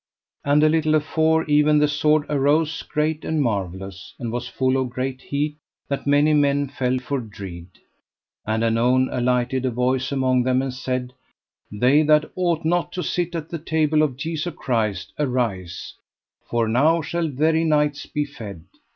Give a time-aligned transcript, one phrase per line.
[0.43, 4.89] And a little afore even the sword arose great and marvellous, and was full of
[4.89, 5.57] great heat
[5.89, 7.67] that many men fell for dread.
[8.43, 11.13] And anon alighted a voice among them, and said:
[11.71, 15.93] They that ought not to sit at the table of Jesu Christ arise,
[16.49, 18.63] for now shall very knights be fed.